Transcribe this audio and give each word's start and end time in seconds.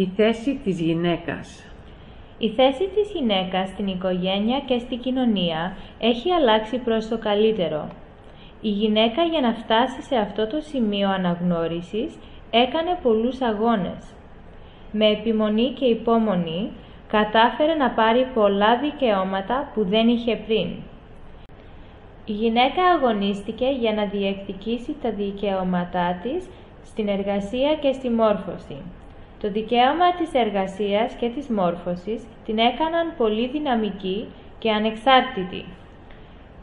Η 0.00 0.10
θέση 0.16 0.60
της 0.64 0.80
γυναίκας 0.80 1.64
Η 2.38 2.48
θέση 2.48 2.88
της 2.94 3.10
γυναίκας 3.14 3.68
στην 3.68 3.86
οικογένεια 3.86 4.60
και 4.60 4.78
στην 4.78 5.00
κοινωνία 5.00 5.76
έχει 5.98 6.30
αλλάξει 6.30 6.78
προς 6.78 7.08
το 7.08 7.18
καλύτερο. 7.18 7.88
Η 8.60 8.68
γυναίκα 8.68 9.22
για 9.22 9.40
να 9.40 9.54
φτάσει 9.54 10.02
σε 10.02 10.16
αυτό 10.16 10.46
το 10.46 10.60
σημείο 10.60 11.08
αναγνώρισης 11.08 12.18
έκανε 12.50 12.98
πολλούς 13.02 13.40
αγώνες. 13.40 14.14
Με 14.92 15.06
επιμονή 15.06 15.70
και 15.70 15.84
υπόμονη 15.84 16.70
κατάφερε 17.08 17.74
να 17.74 17.90
πάρει 17.90 18.26
πολλά 18.34 18.78
δικαιώματα 18.78 19.70
που 19.74 19.84
δεν 19.84 20.08
είχε 20.08 20.36
πριν. 20.36 20.68
Η 22.24 22.32
γυναίκα 22.32 22.82
αγωνίστηκε 22.84 23.66
για 23.80 23.92
να 23.92 24.04
διεκδικήσει 24.04 24.96
τα 25.02 25.10
δικαιώματά 25.10 26.20
της 26.22 26.46
στην 26.84 27.08
εργασία 27.08 27.74
και 27.74 27.92
στη 27.92 28.10
μόρφωση. 28.10 28.76
Το 29.44 29.50
δικαίωμα 29.50 30.14
της 30.14 30.32
εργασίας 30.32 31.14
και 31.14 31.28
της 31.28 31.48
μόρφωσης 31.48 32.22
την 32.44 32.58
έκαναν 32.58 33.14
πολύ 33.16 33.48
δυναμική 33.48 34.26
και 34.58 34.70
ανεξάρτητη. 34.70 35.64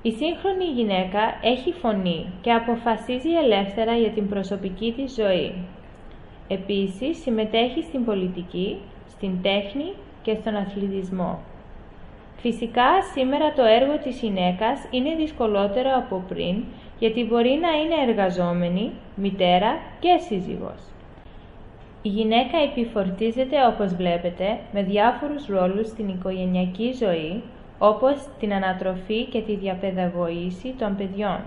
Η 0.01 0.11
σύγχρονη 0.11 0.65
γυναίκα 0.65 1.19
έχει 1.41 1.71
φωνή 1.71 2.25
και 2.41 2.51
αποφασίζει 2.51 3.29
ελεύθερα 3.43 3.95
για 3.95 4.09
την 4.09 4.29
προσωπική 4.29 4.93
της 4.97 5.13
ζωή. 5.13 5.53
Επίσης, 6.47 7.21
συμμετέχει 7.21 7.83
στην 7.83 8.05
πολιτική, 8.05 8.77
στην 9.07 9.41
τέχνη 9.41 9.93
και 10.21 10.35
στον 10.35 10.55
αθλητισμό. 10.55 11.39
Φυσικά, 12.37 13.01
σήμερα 13.13 13.53
το 13.53 13.63
έργο 13.63 13.97
της 13.97 14.21
γυναίκας 14.21 14.87
είναι 14.91 15.15
δυσκολότερο 15.15 15.89
από 15.97 16.23
πριν, 16.27 16.63
γιατί 16.99 17.23
μπορεί 17.23 17.59
να 17.61 17.71
είναι 17.71 18.09
εργαζόμενη, 18.09 18.91
μητέρα 19.15 19.79
και 19.99 20.17
σύζυγος. 20.17 20.91
Η 22.01 22.09
γυναίκα 22.09 22.57
επιφορτίζεται, 22.57 23.65
όπως 23.65 23.93
βλέπετε, 23.93 24.59
με 24.73 24.83
διάφορους 24.83 25.45
ρόλους 25.47 25.87
στην 25.87 26.09
οικογενειακή 26.09 26.93
ζωή, 26.99 27.41
όπως 27.79 28.15
την 28.39 28.53
ανατροφή 28.53 29.25
και 29.25 29.41
τη 29.41 29.55
διαπαιδαγωγήση 29.55 30.73
των 30.79 30.95
παιδιών. 30.95 31.39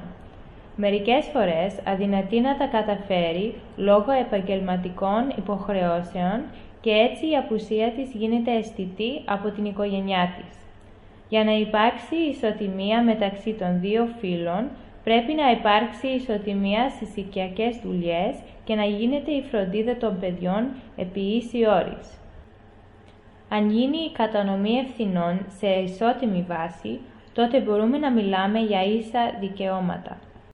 Μερικές 0.76 1.26
φορές 1.32 1.74
αδυνατεί 1.86 2.40
να 2.40 2.56
τα 2.56 2.66
καταφέρει 2.66 3.54
λόγω 3.76 4.10
επαγγελματικών 4.12 5.32
υποχρεώσεων 5.38 6.40
και 6.80 6.90
έτσι 6.90 7.30
η 7.30 7.36
απουσία 7.36 7.90
της 7.90 8.10
γίνεται 8.12 8.56
αισθητή 8.56 9.22
από 9.24 9.50
την 9.50 9.64
οικογένειά 9.64 10.34
της. 10.36 10.58
Για 11.28 11.44
να 11.44 11.52
υπάρξει 11.52 12.16
ισοτιμία 12.30 13.02
μεταξύ 13.02 13.52
των 13.52 13.80
δύο 13.80 14.08
φύλων, 14.20 14.68
Πρέπει 15.04 15.34
να 15.34 15.50
υπάρξει 15.50 16.06
ισοτιμία 16.06 16.90
στις 16.90 17.16
οικιακές 17.16 17.76
δουλειές 17.82 18.36
και 18.64 18.74
να 18.74 18.84
γίνεται 18.84 19.30
η 19.30 19.42
φροντίδα 19.42 19.96
των 19.96 20.18
παιδιών 20.20 20.68
επί 20.96 21.20
ίση 21.20 21.66
όρης. 21.66 22.18
Αν 23.48 23.70
γίνει 23.70 23.96
η 23.96 24.12
κατανομή 24.12 24.72
ευθυνών 24.76 25.46
σε 25.58 25.66
ισότιμη 25.66 26.44
βάση, 26.48 27.00
τότε 27.34 27.60
μπορούμε 27.60 27.98
να 27.98 28.10
μιλάμε 28.10 28.58
για 28.58 28.84
ίσα 28.84 29.36
δικαιώματα. 29.40 30.18